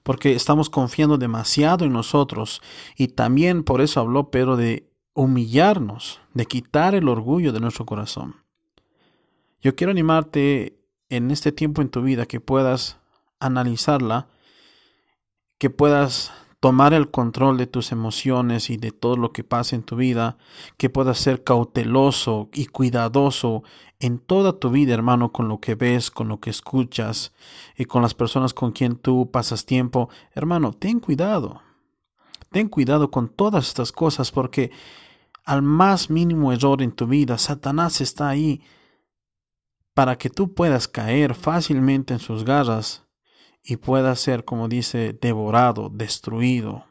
porque 0.01 0.31
estamos 0.31 0.69
confiando 0.69 1.17
demasiado 1.17 1.83
en 1.83 1.91
nosotros 1.91 2.61
y 2.95 3.09
también 3.09 3.65
por 3.65 3.81
eso 3.81 3.99
habló 3.99 4.31
Pedro 4.31 4.55
de 4.55 4.89
humillarnos, 5.13 6.21
de 6.33 6.45
quitar 6.45 6.95
el 6.95 7.09
orgullo 7.09 7.51
de 7.51 7.59
nuestro 7.59 7.85
corazón. 7.85 8.37
Yo 9.59 9.75
quiero 9.75 9.91
animarte 9.91 10.79
en 11.09 11.31
este 11.31 11.51
tiempo 11.51 11.81
en 11.81 11.89
tu 11.89 12.01
vida 12.01 12.25
que 12.25 12.39
puedas 12.39 13.03
analizarla, 13.43 14.27
que 15.63 15.69
puedas 15.69 16.33
tomar 16.59 16.93
el 16.93 17.09
control 17.09 17.55
de 17.55 17.67
tus 17.67 17.93
emociones 17.93 18.69
y 18.69 18.75
de 18.75 18.91
todo 18.91 19.15
lo 19.15 19.31
que 19.31 19.45
pasa 19.45 19.77
en 19.77 19.83
tu 19.83 19.95
vida, 19.95 20.37
que 20.75 20.89
puedas 20.89 21.19
ser 21.19 21.45
cauteloso 21.45 22.49
y 22.51 22.65
cuidadoso 22.65 23.63
en 24.01 24.19
toda 24.19 24.59
tu 24.59 24.71
vida, 24.71 24.93
hermano, 24.93 25.31
con 25.31 25.47
lo 25.47 25.61
que 25.61 25.75
ves, 25.75 26.11
con 26.11 26.27
lo 26.27 26.41
que 26.41 26.49
escuchas 26.49 27.31
y 27.77 27.85
con 27.85 28.01
las 28.01 28.13
personas 28.13 28.53
con 28.53 28.73
quien 28.73 28.97
tú 28.97 29.31
pasas 29.31 29.65
tiempo. 29.65 30.09
Hermano, 30.33 30.73
ten 30.73 30.99
cuidado. 30.99 31.61
Ten 32.51 32.67
cuidado 32.67 33.09
con 33.09 33.29
todas 33.29 33.65
estas 33.69 33.93
cosas 33.93 34.33
porque 34.33 34.69
al 35.45 35.61
más 35.61 36.09
mínimo 36.09 36.51
error 36.51 36.81
en 36.81 36.91
tu 36.91 37.07
vida, 37.07 37.37
Satanás 37.37 38.01
está 38.01 38.27
ahí 38.27 38.61
para 39.93 40.17
que 40.17 40.29
tú 40.29 40.53
puedas 40.53 40.89
caer 40.89 41.35
fácilmente 41.35 42.13
en 42.13 42.19
sus 42.19 42.43
garras 42.43 43.02
y 43.63 43.77
pueda 43.77 44.15
ser, 44.15 44.43
como 44.43 44.67
dice, 44.67 45.17
devorado, 45.19 45.89
destruido. 45.89 46.85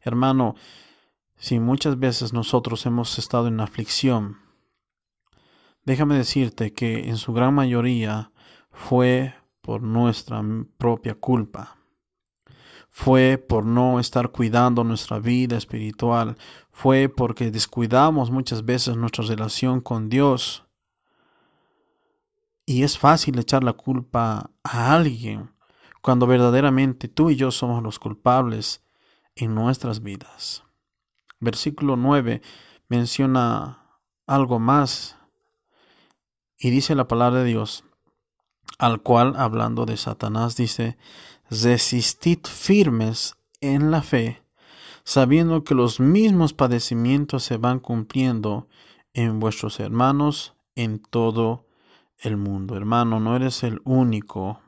Hermano, 0.00 0.54
si 1.36 1.60
muchas 1.60 1.98
veces 1.98 2.32
nosotros 2.32 2.86
hemos 2.86 3.18
estado 3.18 3.48
en 3.48 3.60
aflicción, 3.60 4.38
déjame 5.84 6.16
decirte 6.16 6.72
que 6.72 7.08
en 7.08 7.18
su 7.18 7.34
gran 7.34 7.54
mayoría 7.54 8.32
fue 8.70 9.34
por 9.60 9.82
nuestra 9.82 10.42
propia 10.78 11.14
culpa. 11.14 11.76
Fue 12.88 13.36
por 13.36 13.66
no 13.66 14.00
estar 14.00 14.30
cuidando 14.30 14.82
nuestra 14.82 15.18
vida 15.18 15.58
espiritual. 15.58 16.38
Fue 16.70 17.10
porque 17.10 17.50
descuidamos 17.50 18.30
muchas 18.30 18.64
veces 18.64 18.96
nuestra 18.96 19.24
relación 19.26 19.82
con 19.82 20.08
Dios. 20.08 20.64
Y 22.64 22.84
es 22.84 22.96
fácil 22.96 23.38
echar 23.38 23.62
la 23.62 23.74
culpa 23.74 24.50
a 24.64 24.94
alguien 24.94 25.55
cuando 26.06 26.28
verdaderamente 26.28 27.08
tú 27.08 27.30
y 27.30 27.34
yo 27.34 27.50
somos 27.50 27.82
los 27.82 27.98
culpables 27.98 28.80
en 29.34 29.56
nuestras 29.56 30.04
vidas. 30.04 30.62
Versículo 31.40 31.96
9 31.96 32.42
menciona 32.86 33.98
algo 34.24 34.60
más 34.60 35.16
y 36.60 36.70
dice 36.70 36.94
la 36.94 37.08
palabra 37.08 37.40
de 37.40 37.46
Dios, 37.46 37.82
al 38.78 39.02
cual, 39.02 39.34
hablando 39.36 39.84
de 39.84 39.96
Satanás, 39.96 40.54
dice, 40.54 40.96
resistid 41.50 42.38
firmes 42.44 43.34
en 43.60 43.90
la 43.90 44.00
fe, 44.00 44.44
sabiendo 45.02 45.64
que 45.64 45.74
los 45.74 45.98
mismos 45.98 46.52
padecimientos 46.52 47.42
se 47.42 47.56
van 47.56 47.80
cumpliendo 47.80 48.68
en 49.12 49.40
vuestros 49.40 49.80
hermanos 49.80 50.54
en 50.76 51.00
todo 51.00 51.66
el 52.18 52.36
mundo. 52.36 52.76
Hermano, 52.76 53.18
no 53.18 53.34
eres 53.34 53.64
el 53.64 53.80
único 53.82 54.60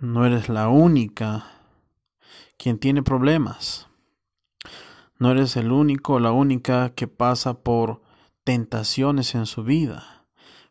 no 0.00 0.24
eres 0.24 0.48
la 0.48 0.68
única 0.68 1.46
quien 2.56 2.78
tiene 2.78 3.02
problemas. 3.02 3.88
No 5.18 5.32
eres 5.32 5.56
el 5.56 5.72
único 5.72 6.14
o 6.14 6.20
la 6.20 6.30
única 6.30 6.90
que 6.90 7.08
pasa 7.08 7.62
por 7.62 8.02
tentaciones 8.44 9.34
en 9.34 9.46
su 9.46 9.64
vida. 9.64 10.26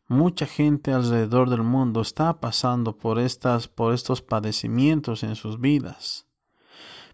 Mucha 0.08 0.46
gente 0.46 0.94
alrededor 0.94 1.50
del 1.50 1.64
mundo 1.64 2.00
está 2.00 2.40
pasando 2.40 2.98
por 2.98 3.20
estas 3.20 3.68
por 3.68 3.94
estos 3.94 4.22
padecimientos 4.22 5.24
en 5.24 5.36
sus 5.36 5.60
vidas. 5.60 6.26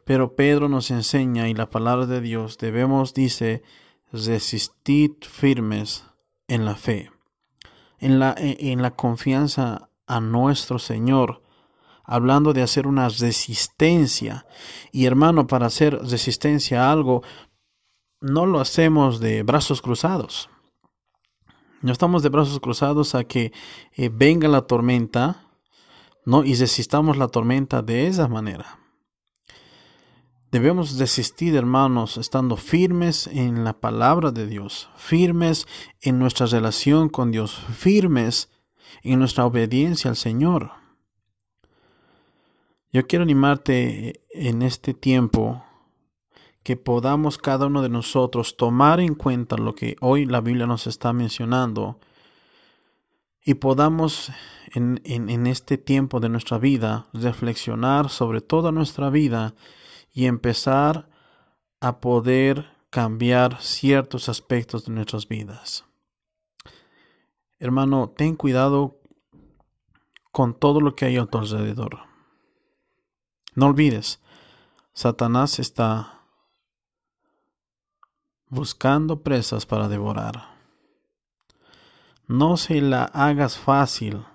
Pero 0.05 0.35
Pedro 0.35 0.69
nos 0.69 0.91
enseña 0.91 1.49
y 1.49 1.55
la 1.55 1.71
palabra 1.71 2.05
de 2.05 2.21
Dios 2.21 2.59
debemos 2.59 3.15
dice 3.15 3.63
resistid 4.11 5.11
firmes 5.21 6.05
en 6.47 6.65
la 6.65 6.75
fe, 6.75 7.11
en 7.97 8.19
la 8.19 8.35
en 8.37 8.83
la 8.83 8.91
confianza 8.91 9.89
a 10.05 10.19
nuestro 10.19 10.77
Señor 10.77 11.42
hablando 12.03 12.53
de 12.53 12.61
hacer 12.61 12.87
una 12.87 13.09
resistencia. 13.09 14.45
Y 14.91 15.05
hermano, 15.05 15.47
para 15.47 15.67
hacer 15.67 15.99
resistencia 16.03 16.87
a 16.87 16.91
algo, 16.91 17.23
no 18.21 18.45
lo 18.45 18.59
hacemos 18.59 19.19
de 19.19 19.43
brazos 19.43 19.81
cruzados. 19.81 20.49
No 21.81 21.91
estamos 21.91 22.23
de 22.23 22.29
brazos 22.29 22.59
cruzados 22.59 23.13
a 23.13 23.25
que 23.25 23.51
eh, 23.91 24.09
venga 24.09 24.47
la 24.47 24.61
tormenta, 24.61 25.49
¿no? 26.25 26.45
Y 26.45 26.55
resistamos 26.55 27.17
la 27.17 27.27
tormenta 27.27 27.81
de 27.81 28.07
esa 28.07 28.27
manera. 28.29 28.79
Debemos 30.53 30.97
desistir, 30.97 31.55
hermanos, 31.55 32.17
estando 32.17 32.57
firmes 32.57 33.27
en 33.27 33.63
la 33.63 33.73
palabra 33.73 34.31
de 34.31 34.45
Dios, 34.45 34.87
firmes 34.95 35.67
en 35.99 36.19
nuestra 36.19 36.45
relación 36.45 37.09
con 37.09 37.31
Dios, 37.31 37.59
firmes 37.75 38.49
en 39.01 39.17
nuestra 39.17 39.47
obediencia 39.47 40.11
al 40.11 40.15
Señor. 40.15 40.82
Yo 42.93 43.07
quiero 43.07 43.23
animarte 43.23 44.23
en 44.29 44.61
este 44.61 44.93
tiempo 44.93 45.65
que 46.61 46.77
podamos 46.77 47.39
cada 47.39 47.65
uno 47.65 47.81
de 47.81 47.89
nosotros 47.89 48.55
tomar 48.55 48.99
en 48.99 49.15
cuenta 49.15 49.57
lo 49.57 49.73
que 49.73 49.95
hoy 49.99 50.27
la 50.27 50.41
Biblia 50.41 50.67
nos 50.67 50.85
está 50.85 51.11
mencionando 51.11 51.99
y 53.43 53.55
podamos 53.55 54.31
en, 54.75 55.47
este 55.47 55.79
tiempo 55.79 56.19
de 56.19 56.29
nuestra 56.29 56.59
vida 56.59 57.07
reflexionar 57.13 58.09
sobre 58.09 58.41
toda 58.41 58.71
nuestra 58.71 59.09
vida 59.09 59.55
y 60.13 60.27
empezar 60.27 61.09
a 61.81 61.99
poder 61.99 62.67
cambiar 62.91 63.59
ciertos 63.59 64.29
aspectos 64.29 64.85
de 64.85 64.93
nuestras 64.93 65.27
vidas. 65.27 65.83
Hermano, 67.57 68.13
ten 68.15 68.35
cuidado 68.35 68.99
con 70.31 70.53
todo 70.53 70.79
lo 70.79 70.95
que 70.95 71.05
hay 71.05 71.17
a 71.17 71.25
tu 71.25 71.39
alrededor. 71.39 72.12
No 73.55 73.67
olvides, 73.67 74.19
Satanás 74.93 75.59
está 75.59 76.21
buscando 78.49 79.21
presas 79.21 79.65
para 79.65 79.87
devorar. 79.87 80.53
No 82.27 82.57
se 82.57 82.81
la 82.81 83.05
hagas 83.05 83.57
fácil. 83.57 84.25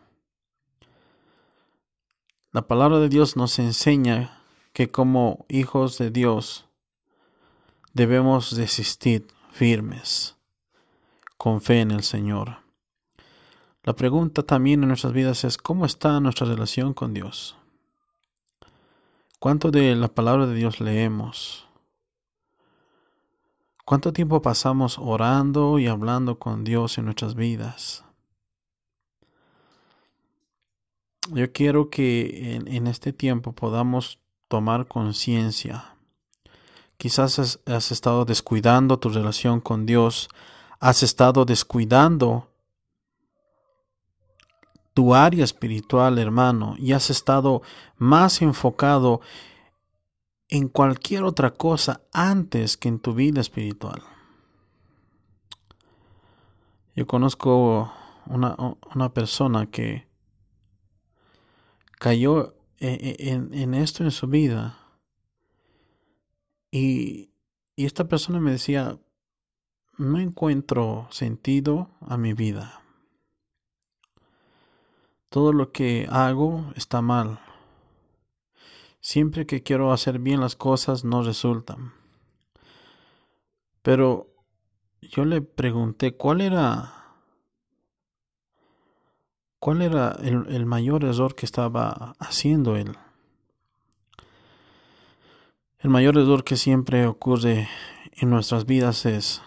La 2.52 2.66
palabra 2.66 2.98
de 3.00 3.08
Dios 3.08 3.36
nos 3.36 3.58
enseña 3.58 4.42
que 4.72 4.88
como 4.88 5.46
hijos 5.48 5.98
de 5.98 6.10
Dios 6.10 6.66
debemos 7.92 8.54
desistir 8.54 9.26
firmes, 9.50 10.36
con 11.36 11.60
fe 11.60 11.80
en 11.80 11.90
el 11.90 12.04
Señor. 12.04 12.58
La 13.82 13.94
pregunta 13.94 14.44
también 14.44 14.82
en 14.82 14.88
nuestras 14.88 15.12
vidas 15.12 15.42
es 15.44 15.58
¿cómo 15.58 15.84
está 15.84 16.20
nuestra 16.20 16.46
relación 16.46 16.94
con 16.94 17.14
Dios? 17.14 17.57
¿Cuánto 19.38 19.70
de 19.70 19.94
la 19.94 20.08
palabra 20.08 20.46
de 20.46 20.54
Dios 20.54 20.80
leemos? 20.80 21.68
¿Cuánto 23.84 24.12
tiempo 24.12 24.42
pasamos 24.42 24.98
orando 24.98 25.78
y 25.78 25.86
hablando 25.86 26.40
con 26.40 26.64
Dios 26.64 26.98
en 26.98 27.04
nuestras 27.04 27.36
vidas? 27.36 28.04
Yo 31.30 31.52
quiero 31.52 31.88
que 31.88 32.56
en, 32.56 32.86
este 32.88 33.12
tiempo 33.12 33.52
podamos 33.52 34.18
tomar 34.48 34.88
conciencia. 34.88 35.94
Quizás 36.96 37.38
has, 37.38 37.60
has, 37.64 37.92
estado 37.92 38.24
descuidando 38.24 38.98
tu 38.98 39.08
relación 39.08 39.60
con 39.60 39.86
Dios, 39.86 40.28
has 40.80 41.04
estado 41.04 41.44
descuidando 41.44 42.47
tu 44.98 45.14
área 45.14 45.44
espiritual, 45.44 46.18
hermano, 46.18 46.74
y 46.76 46.92
has 46.92 47.08
estado 47.08 47.62
más 47.98 48.42
enfocado 48.42 49.20
en 50.48 50.66
cualquier 50.66 51.22
otra 51.22 51.54
cosa 51.54 52.00
antes 52.12 52.76
que 52.76 52.88
en 52.88 52.98
tu 52.98 53.14
vida 53.14 53.40
espiritual. 53.40 54.02
Yo 56.96 57.06
conozco 57.06 57.92
una, 58.26 58.56
una 58.92 59.14
persona 59.14 59.66
que 59.66 60.08
cayó 62.00 62.56
e, 62.80 62.88
e, 63.20 63.30
en, 63.30 63.54
en, 63.54 63.74
esto 63.74 64.02
en 64.02 64.10
su 64.10 64.26
vida 64.26 64.80
y, 66.72 67.30
y 67.76 67.84
esta 67.86 68.08
persona 68.08 68.40
me 68.40 68.50
decía, 68.50 68.98
no 69.96 70.18
encuentro 70.18 71.06
sentido 71.12 71.88
a 72.00 72.16
mi 72.16 72.32
vida. 72.32 72.82
Todo 75.28 75.52
lo 75.52 75.72
que 75.72 76.06
hago 76.10 76.72
está 76.74 77.02
mal. 77.02 77.40
Siempre 79.00 79.46
que 79.46 79.62
quiero 79.62 79.92
hacer 79.92 80.18
bien 80.18 80.40
las 80.40 80.56
cosas 80.56 81.04
no 81.04 81.22
resultan. 81.22 81.92
Pero 83.82 84.28
yo 85.00 85.24
le 85.24 85.40
pregunté 85.40 86.16
cuál 86.16 86.40
era 86.40 86.94
cuál 89.58 89.82
era 89.82 90.16
el, 90.22 90.46
el 90.48 90.66
mayor 90.66 91.04
error 91.04 91.34
que 91.34 91.46
estaba 91.46 92.14
haciendo 92.18 92.76
él. 92.76 92.96
El 95.80 95.90
mayor 95.90 96.16
error 96.18 96.42
que 96.42 96.56
siempre 96.56 97.06
ocurre 97.06 97.68
en 98.12 98.30
nuestras 98.30 98.66
vidas 98.66 99.06
es 99.06 99.42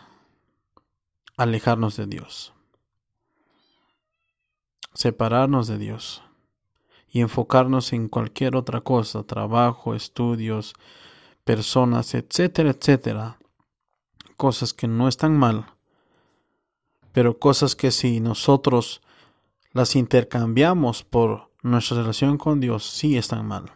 alejarnos 1.35 1.97
de 1.97 2.07
Dios, 2.07 2.53
separarnos 4.93 5.67
de 5.67 5.77
Dios 5.77 6.23
y 7.09 7.21
enfocarnos 7.21 7.93
en 7.93 8.07
cualquier 8.07 8.55
otra 8.55 8.81
cosa, 8.81 9.23
trabajo, 9.23 9.95
estudios, 9.95 10.73
personas, 11.43 12.13
etcétera, 12.13 12.71
etcétera. 12.71 13.37
Cosas 14.37 14.73
que 14.73 14.87
no 14.87 15.07
están 15.07 15.37
mal, 15.37 15.65
pero 17.11 17.37
cosas 17.37 17.75
que 17.75 17.91
si 17.91 18.19
nosotros 18.19 19.01
las 19.73 19.95
intercambiamos 19.95 21.03
por 21.03 21.51
nuestra 21.61 21.97
relación 21.97 22.37
con 22.37 22.59
Dios, 22.59 22.85
sí 22.85 23.17
están 23.17 23.45
mal. 23.47 23.71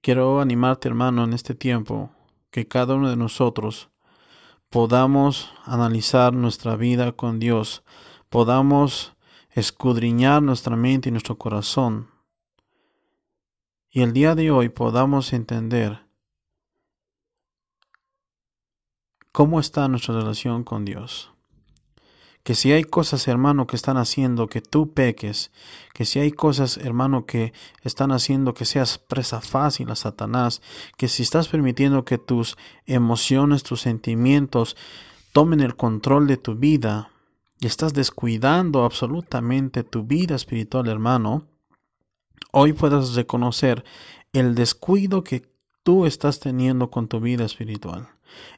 Quiero 0.00 0.40
animarte, 0.40 0.88
hermano, 0.88 1.24
en 1.24 1.32
este 1.32 1.54
tiempo, 1.54 2.10
que 2.50 2.66
cada 2.66 2.94
uno 2.94 3.10
de 3.10 3.16
nosotros 3.16 3.90
podamos 4.70 5.52
analizar 5.64 6.32
nuestra 6.32 6.76
vida 6.76 7.12
con 7.12 7.38
Dios, 7.38 7.82
podamos 8.28 9.16
escudriñar 9.50 10.42
nuestra 10.42 10.76
mente 10.76 11.08
y 11.08 11.12
nuestro 11.12 11.38
corazón. 11.38 12.10
Y 13.90 14.02
el 14.02 14.12
día 14.12 14.34
de 14.34 14.50
hoy 14.50 14.68
podamos 14.68 15.32
entender 15.32 16.06
cómo 19.32 19.60
está 19.60 19.88
nuestra 19.88 20.14
relación 20.14 20.64
con 20.64 20.84
Dios. 20.84 21.32
Que 22.48 22.54
si 22.54 22.72
hay 22.72 22.84
cosas, 22.84 23.28
hermano, 23.28 23.66
que 23.66 23.76
están 23.76 23.98
haciendo 23.98 24.48
que 24.48 24.62
tú 24.62 24.94
peques, 24.94 25.50
que 25.92 26.06
si 26.06 26.18
hay 26.18 26.32
cosas, 26.32 26.78
hermano, 26.78 27.26
que 27.26 27.52
están 27.82 28.10
haciendo 28.10 28.54
que 28.54 28.64
seas 28.64 28.96
presa 28.96 29.42
fácil 29.42 29.90
a 29.90 29.96
Satanás, 29.96 30.62
que 30.96 31.08
si 31.08 31.22
estás 31.24 31.48
permitiendo 31.48 32.06
que 32.06 32.16
tus 32.16 32.56
emociones, 32.86 33.64
tus 33.64 33.82
sentimientos 33.82 34.78
tomen 35.34 35.60
el 35.60 35.76
control 35.76 36.26
de 36.26 36.38
tu 36.38 36.54
vida, 36.54 37.10
y 37.60 37.66
estás 37.66 37.92
descuidando 37.92 38.86
absolutamente 38.86 39.84
tu 39.84 40.04
vida 40.04 40.34
espiritual, 40.34 40.88
hermano, 40.88 41.44
hoy 42.50 42.72
puedes 42.72 43.14
reconocer 43.14 43.84
el 44.32 44.54
descuido 44.54 45.22
que 45.22 45.46
tú 45.82 46.06
estás 46.06 46.40
teniendo 46.40 46.90
con 46.90 47.08
tu 47.08 47.20
vida 47.20 47.44
espiritual. 47.44 48.08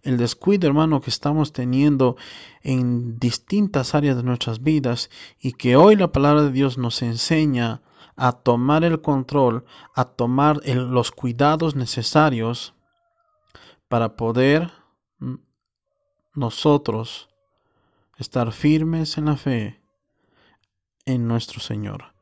El 0.03 0.17
descuido, 0.17 0.67
hermano, 0.69 1.01
que 1.01 1.11
estamos 1.11 1.53
teniendo 1.53 2.17
en 2.63 3.19
distintas 3.19 3.95
áreas 3.95 4.17
de 4.17 4.23
nuestras 4.23 4.63
vidas 4.63 5.11
y 5.41 5.53
que 5.53 5.77
hoy 5.77 5.97
la 5.97 6.13
palabra 6.13 6.43
de 6.43 6.53
Dios 6.53 6.79
nos 6.79 7.03
enseña 7.03 7.83
a 8.17 8.33
tomar 8.33 8.85
el 8.85 9.01
control, 9.01 9.65
a 9.95 10.05
tomar 10.05 10.61
los 10.67 11.11
cuidados 11.11 11.75
necesarios 11.75 12.75
para 13.89 14.17
poder 14.17 14.71
nosotros 16.35 17.29
estar 18.19 18.53
firmes 18.53 19.19
en 19.19 19.25
la 19.25 19.37
fe 19.37 19.81
en 21.07 21.27
nuestro 21.27 21.61
Señor 21.61 22.13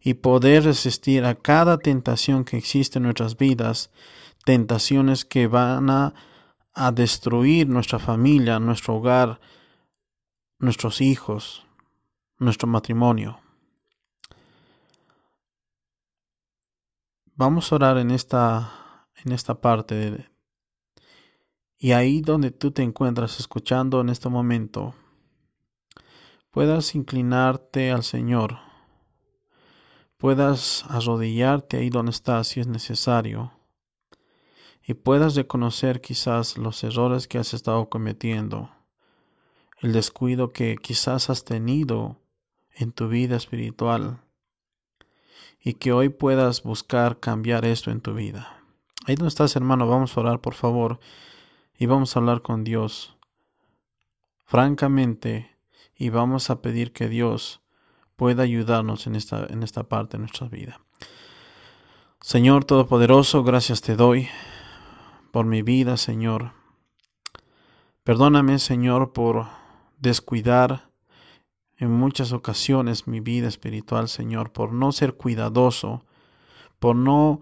y 0.00 0.14
poder 0.14 0.64
resistir 0.64 1.24
a 1.24 1.34
cada 1.34 1.78
tentación 1.78 2.44
que 2.44 2.58
existe 2.58 2.98
en 2.98 3.04
nuestras 3.04 3.38
vidas, 3.38 3.90
tentaciones 4.44 5.24
que 5.24 5.46
van 5.46 5.88
a, 5.88 6.14
a 6.74 6.90
destruir 6.90 7.68
nuestra 7.68 7.98
familia, 7.98 8.58
nuestro 8.58 8.96
hogar, 8.96 9.40
nuestros 10.58 11.00
hijos, 11.00 11.64
nuestro 12.38 12.68
matrimonio. 12.68 13.40
Vamos 17.36 17.72
a 17.72 17.74
orar 17.76 17.98
en 17.98 18.10
esta, 18.10 19.06
en 19.24 19.32
esta 19.32 19.60
parte 19.60 20.28
y 21.84 21.92
ahí 21.92 22.20
donde 22.20 22.50
tú 22.50 22.70
te 22.70 22.82
encuentras 22.82 23.38
escuchando 23.40 24.00
en 24.00 24.08
este 24.08 24.28
momento, 24.28 24.94
puedas 26.50 26.94
inclinarte 26.94 27.90
al 27.90 28.04
Señor, 28.04 28.58
puedas 30.16 30.84
arrodillarte 30.88 31.76
ahí 31.76 31.90
donde 31.90 32.12
estás 32.12 32.48
si 32.48 32.60
es 32.60 32.68
necesario, 32.68 33.52
y 34.86 34.94
puedas 34.94 35.34
reconocer 35.34 36.00
quizás 36.00 36.58
los 36.58 36.84
errores 36.84 37.26
que 37.26 37.38
has 37.38 37.54
estado 37.54 37.88
cometiendo, 37.88 38.70
el 39.80 39.92
descuido 39.92 40.52
que 40.52 40.76
quizás 40.76 41.30
has 41.30 41.44
tenido 41.44 42.20
en 42.74 42.92
tu 42.92 43.08
vida 43.08 43.36
espiritual, 43.36 44.20
y 45.64 45.74
que 45.74 45.92
hoy 45.92 46.10
puedas 46.10 46.62
buscar 46.62 47.18
cambiar 47.18 47.64
esto 47.64 47.90
en 47.90 48.02
tu 48.02 48.12
vida. 48.12 48.62
Ahí 49.06 49.14
donde 49.14 49.28
estás, 49.28 49.56
hermano, 49.56 49.88
vamos 49.88 50.16
a 50.16 50.20
orar, 50.20 50.40
por 50.40 50.52
favor, 50.52 51.00
y 51.78 51.86
vamos 51.86 52.14
a 52.14 52.20
hablar 52.20 52.42
con 52.42 52.64
Dios 52.64 53.16
francamente 54.44 55.56
y 55.96 56.10
vamos 56.10 56.50
a 56.50 56.60
pedir 56.60 56.92
que 56.92 57.08
Dios 57.08 57.62
pueda 58.16 58.42
ayudarnos 58.42 59.06
en 59.06 59.16
esta, 59.16 59.46
en 59.46 59.62
esta 59.62 59.84
parte 59.84 60.16
de 60.16 60.20
nuestra 60.20 60.48
vida. 60.48 60.80
Señor 62.20 62.64
Todopoderoso, 62.64 63.42
gracias 63.42 63.80
te 63.80 63.96
doy 63.96 64.28
por 65.34 65.46
mi 65.46 65.62
vida, 65.62 65.96
Señor. 65.96 66.52
Perdóname, 68.04 68.60
Señor, 68.60 69.12
por 69.12 69.46
descuidar 69.98 70.90
en 71.76 71.90
muchas 71.90 72.32
ocasiones 72.32 73.08
mi 73.08 73.18
vida 73.18 73.48
espiritual, 73.48 74.06
Señor, 74.06 74.52
por 74.52 74.72
no 74.72 74.92
ser 74.92 75.14
cuidadoso, 75.14 76.04
por 76.78 76.94
no 76.94 77.40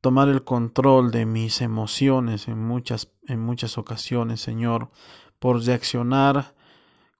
tomar 0.00 0.28
el 0.30 0.42
control 0.42 1.12
de 1.12 1.24
mis 1.24 1.60
emociones 1.60 2.48
en 2.48 2.58
muchas, 2.58 3.12
en 3.28 3.38
muchas 3.38 3.78
ocasiones, 3.78 4.40
Señor, 4.40 4.90
por 5.38 5.64
reaccionar 5.64 6.56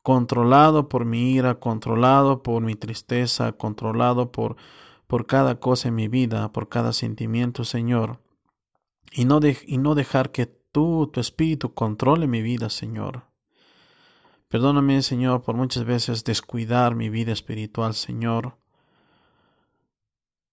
controlado 0.03 0.89
por 0.89 1.05
mi 1.05 1.31
ira, 1.31 1.61
controlado 1.61 2.43
por 2.43 2.61
mi 2.61 2.75
tristeza, 2.75 3.53
controlado 3.53 4.33
por, 4.33 4.57
por 5.07 5.27
cada 5.27 5.61
cosa 5.61 5.87
en 5.91 5.95
mi 5.95 6.09
vida, 6.09 6.53
por 6.53 6.69
cada 6.69 6.93
sentimiento, 6.93 7.63
Señor, 7.63 8.19
y 9.13 9.25
no, 9.25 9.41
y 9.67 9.79
no 9.79 9.95
dejar 9.95 10.33
que 10.33 10.47
tú, 10.47 11.11
tu 11.13 11.21
espíritu, 11.21 11.75
controle 11.75 12.27
mi 12.27 12.43
vida, 12.43 12.71
Señor. 12.71 13.25
Perdóname, 14.49 15.03
Señor, 15.03 15.43
por 15.43 15.57
muchas 15.57 15.85
veces 15.85 16.25
descuidar 16.25 16.95
mi 16.95 17.09
vida 17.09 17.33
espiritual, 17.33 17.95
Señor, 17.95 18.57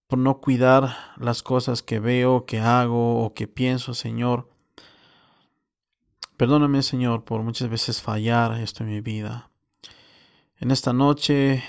por 0.06 0.18
no 0.18 0.40
cuidar 0.40 0.96
las 1.18 1.42
cosas 1.42 1.82
que 1.82 2.00
veo, 2.00 2.44
que 2.46 2.60
hago 2.60 3.24
o 3.24 3.34
que 3.34 3.46
pienso, 3.46 3.94
Señor. 3.94 4.50
Perdóname, 6.36 6.82
Señor, 6.82 7.24
por 7.24 7.42
muchas 7.42 7.68
veces 7.68 8.00
fallar 8.00 8.58
esto 8.60 8.82
en 8.82 8.90
mi 8.90 9.00
vida. 9.00 9.50
En 10.58 10.70
esta 10.70 10.92
noche, 10.92 11.62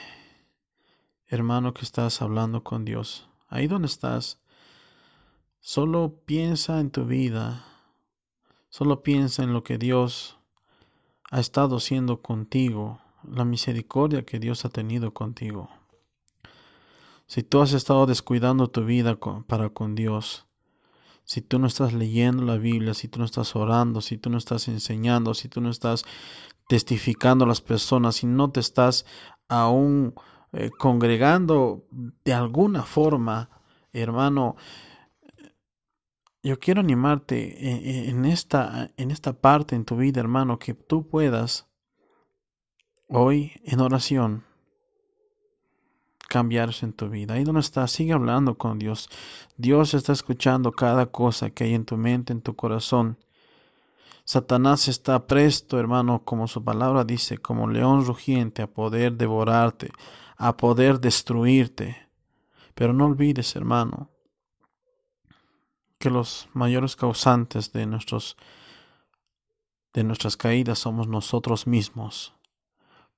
hermano 1.28 1.74
que 1.74 1.84
estás 1.84 2.22
hablando 2.22 2.64
con 2.64 2.84
Dios, 2.84 3.30
ahí 3.48 3.68
donde 3.68 3.88
estás, 3.88 4.41
solo 5.62 6.16
piensa 6.26 6.80
en 6.80 6.90
tu 6.90 7.06
vida, 7.06 7.64
solo 8.70 9.04
piensa 9.04 9.44
en 9.44 9.54
lo 9.54 9.64
que 9.64 9.78
Dios 9.78 10.38
ha 11.30 11.40
estado 11.40 11.80
siendo 11.80 12.22
contigo, 12.22 13.00
la 13.24 13.46
misericordia 13.46 14.26
que 14.26 14.40
Dios 14.40 14.66
ha 14.66 14.70
tenido 14.70 15.14
contigo. 15.14 15.70
Si 17.28 17.44
tú 17.44 17.62
has 17.62 17.72
estado 17.72 18.08
descuidando 18.08 18.70
tu 18.70 18.84
vida 18.84 19.18
para 19.48 19.70
con 19.70 19.96
Dios, 19.96 20.48
si 21.24 21.42
tú 21.42 21.60
no 21.60 21.68
estás 21.68 21.94
leyendo 21.94 22.44
la 22.44 22.58
Biblia, 22.58 22.94
si 22.94 23.08
tú 23.08 23.20
no 23.20 23.26
estás 23.26 23.56
orando, 23.56 24.02
si 24.02 24.18
tú 24.18 24.30
no 24.30 24.38
estás 24.38 24.68
enseñando, 24.68 25.34
si 25.34 25.48
tú 25.48 25.62
no 25.62 25.70
estás 25.70 26.04
testificando 26.68 27.46
a 27.46 27.48
las 27.48 27.62
personas, 27.62 28.18
si 28.18 28.26
no 28.28 28.50
te 28.50 28.60
estás 28.60 29.06
aún 29.48 30.16
eh, 30.52 30.72
congregando 30.78 31.86
de 32.26 32.34
alguna 32.34 32.84
forma, 32.84 33.50
hermano, 33.94 34.58
yo 36.44 36.60
quiero 36.60 36.82
animarte 36.82 38.10
en 38.10 38.26
esta, 38.26 38.92
en 38.98 39.12
esta 39.12 39.34
parte 39.34 39.76
en 39.76 39.86
tu 39.86 39.98
vida, 39.98 40.20
hermano, 40.20 40.58
que 40.58 40.74
tú 40.74 41.08
puedas 41.08 41.68
hoy 43.08 43.54
en 43.64 43.80
oración 43.80 44.44
cambiarse 46.32 46.86
en 46.86 46.94
tu 46.94 47.10
vida. 47.10 47.34
Ahí 47.34 47.44
donde 47.44 47.60
estás, 47.60 47.92
sigue 47.92 48.14
hablando 48.14 48.58
con 48.58 48.80
Dios. 48.80 49.10
Dios 49.58 49.94
está 49.94 50.14
escuchando 50.14 50.72
cada 50.72 51.08
cosa 51.08 51.50
que 51.50 51.66
hay 51.66 51.74
en 51.74 51.84
tu 51.84 51.98
mente, 51.98 52.32
en 52.32 52.42
tu 52.42 52.56
corazón. 52.56 53.18
Satanás 54.24 54.88
está 54.88 55.28
presto, 55.28 55.78
hermano, 55.78 56.24
como 56.24 56.48
su 56.48 56.64
palabra 56.64 57.04
dice, 57.04 57.38
como 57.38 57.68
león 57.68 58.06
rugiente 58.06 58.62
a 58.62 58.68
poder 58.68 59.14
devorarte, 59.18 59.92
a 60.38 60.56
poder 60.56 61.02
destruirte. 61.02 62.08
Pero 62.76 62.94
no 62.94 63.08
olvides, 63.08 63.56
hermano, 63.58 64.11
que 66.02 66.10
los 66.10 66.50
mayores 66.52 66.98
causantes 66.98 67.72
de 67.72 67.86
nuestros 67.86 68.36
de 69.94 70.04
nuestras 70.04 70.36
caídas 70.36 70.80
somos 70.80 71.08
nosotros 71.08 71.68
mismos 71.68 72.34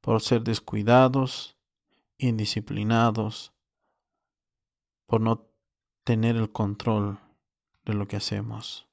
por 0.02 0.22
ser 0.22 0.44
descuidados, 0.44 1.56
indisciplinados, 2.18 3.54
por 5.06 5.22
no 5.22 5.48
tener 6.04 6.36
el 6.36 6.52
control 6.52 7.20
de 7.86 7.94
lo 7.94 8.08
que 8.08 8.18
hacemos. 8.18 8.88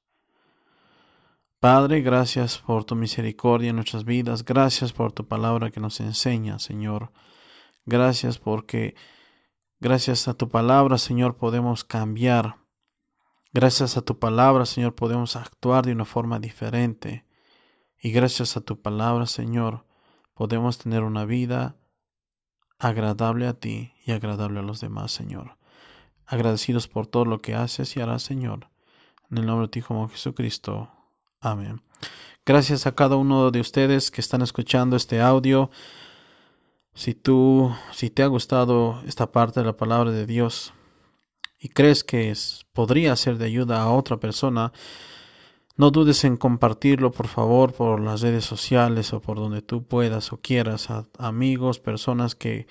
Padre, 1.58 2.00
gracias 2.00 2.58
por 2.58 2.84
tu 2.84 2.94
misericordia 2.94 3.70
en 3.70 3.76
nuestras 3.76 4.04
vidas, 4.04 4.44
gracias 4.44 4.92
por 4.92 5.12
tu 5.12 5.26
palabra 5.26 5.70
que 5.70 5.80
nos 5.80 6.00
enseña, 6.00 6.58
Señor. 6.58 7.12
Gracias 7.86 8.38
porque 8.38 8.94
gracias 9.80 10.28
a 10.28 10.34
tu 10.34 10.48
palabra, 10.48 10.96
Señor, 10.96 11.36
podemos 11.36 11.84
cambiar 11.84 12.60
Gracias 13.52 13.96
a 13.96 14.02
tu 14.02 14.18
palabra, 14.18 14.64
Señor, 14.64 14.94
podemos 14.94 15.34
actuar 15.34 15.84
de 15.84 15.92
una 15.92 16.04
forma 16.04 16.38
diferente. 16.38 17.24
Y 18.00 18.12
gracias 18.12 18.56
a 18.56 18.60
tu 18.60 18.80
palabra, 18.80 19.26
Señor, 19.26 19.84
podemos 20.34 20.78
tener 20.78 21.02
una 21.02 21.24
vida 21.24 21.76
agradable 22.78 23.48
a 23.48 23.54
ti 23.54 23.92
y 24.06 24.12
agradable 24.12 24.60
a 24.60 24.62
los 24.62 24.80
demás, 24.80 25.10
Señor. 25.10 25.56
Agradecidos 26.26 26.86
por 26.86 27.08
todo 27.08 27.24
lo 27.24 27.40
que 27.40 27.56
haces 27.56 27.96
y 27.96 28.00
harás, 28.00 28.22
Señor. 28.22 28.70
En 29.30 29.38
el 29.38 29.46
nombre 29.46 29.66
de 29.66 29.70
tu 29.72 29.78
Hijo 29.80 30.08
Jesucristo. 30.08 30.88
Amén. 31.40 31.82
Gracias 32.46 32.86
a 32.86 32.94
cada 32.94 33.16
uno 33.16 33.50
de 33.50 33.60
ustedes 33.60 34.12
que 34.12 34.20
están 34.20 34.42
escuchando 34.42 34.94
este 34.94 35.20
audio. 35.20 35.70
Si 36.94 37.14
tú, 37.14 37.74
si 37.92 38.10
te 38.10 38.22
ha 38.22 38.28
gustado 38.28 39.02
esta 39.06 39.32
parte 39.32 39.58
de 39.58 39.66
la 39.66 39.76
palabra 39.76 40.12
de 40.12 40.26
Dios, 40.26 40.72
y 41.60 41.68
crees 41.68 42.02
que 42.02 42.34
podría 42.72 43.14
ser 43.16 43.36
de 43.36 43.44
ayuda 43.44 43.82
a 43.82 43.92
otra 43.92 44.18
persona, 44.18 44.72
no 45.76 45.90
dudes 45.90 46.24
en 46.24 46.36
compartirlo, 46.36 47.12
por 47.12 47.28
favor, 47.28 47.72
por 47.72 48.00
las 48.00 48.22
redes 48.22 48.44
sociales 48.44 49.12
o 49.12 49.20
por 49.20 49.36
donde 49.36 49.62
tú 49.62 49.84
puedas 49.84 50.32
o 50.32 50.38
quieras, 50.38 50.88
amigos, 51.18 51.78
personas 51.78 52.34
que 52.34 52.66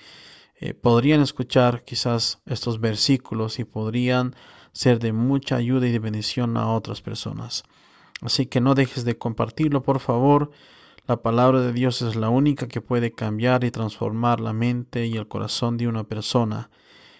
eh, 0.56 0.74
podrían 0.74 1.20
escuchar 1.20 1.84
quizás 1.84 2.40
estos 2.46 2.80
versículos 2.80 3.58
y 3.58 3.64
podrían 3.64 4.34
ser 4.72 4.98
de 4.98 5.12
mucha 5.12 5.56
ayuda 5.56 5.86
y 5.86 5.92
de 5.92 5.98
bendición 5.98 6.56
a 6.56 6.70
otras 6.70 7.00
personas. 7.00 7.64
Así 8.20 8.46
que 8.46 8.60
no 8.60 8.74
dejes 8.74 9.04
de 9.04 9.16
compartirlo, 9.16 9.82
por 9.82 10.00
favor. 10.00 10.50
La 11.06 11.22
palabra 11.22 11.60
de 11.60 11.72
Dios 11.72 12.02
es 12.02 12.14
la 12.14 12.28
única 12.28 12.68
que 12.68 12.80
puede 12.80 13.12
cambiar 13.12 13.64
y 13.64 13.70
transformar 13.70 14.40
la 14.40 14.52
mente 14.52 15.06
y 15.06 15.16
el 15.16 15.26
corazón 15.26 15.76
de 15.76 15.88
una 15.88 16.04
persona. 16.04 16.70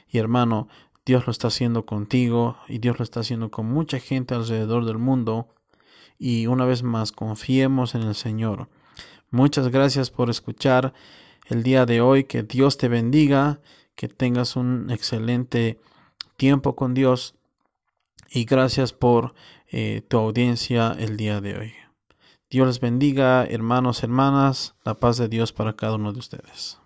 Y 0.08 0.18
hermano, 0.18 0.68
Dios 1.06 1.26
lo 1.26 1.30
está 1.30 1.48
haciendo 1.48 1.86
contigo 1.86 2.56
y 2.68 2.78
Dios 2.78 2.98
lo 2.98 3.02
está 3.02 3.20
haciendo 3.20 3.50
con 3.50 3.66
mucha 3.66 3.98
gente 3.98 4.34
alrededor 4.34 4.84
del 4.84 4.98
mundo. 4.98 5.48
Y 6.18 6.46
una 6.46 6.66
vez 6.66 6.82
más, 6.82 7.12
confiemos 7.12 7.94
en 7.94 8.02
el 8.02 8.14
Señor. 8.14 8.68
Muchas 9.30 9.68
gracias 9.68 10.10
por 10.10 10.28
escuchar 10.28 10.92
el 11.46 11.62
día 11.62 11.86
de 11.86 12.00
hoy. 12.00 12.24
Que 12.24 12.42
Dios 12.42 12.76
te 12.76 12.88
bendiga, 12.88 13.60
que 13.94 14.08
tengas 14.08 14.56
un 14.56 14.90
excelente 14.90 15.80
tiempo 16.36 16.76
con 16.76 16.94
Dios. 16.94 17.34
Y 18.28 18.44
gracias 18.44 18.92
por 18.92 19.34
eh, 19.68 20.02
tu 20.06 20.18
audiencia 20.18 20.94
el 20.98 21.16
día 21.16 21.40
de 21.40 21.58
hoy. 21.58 21.72
Dios 22.50 22.66
les 22.66 22.80
bendiga, 22.80 23.44
hermanos, 23.44 24.02
hermanas. 24.02 24.74
La 24.84 24.94
paz 24.94 25.16
de 25.16 25.28
Dios 25.28 25.52
para 25.52 25.74
cada 25.76 25.94
uno 25.94 26.12
de 26.12 26.18
ustedes. 26.18 26.80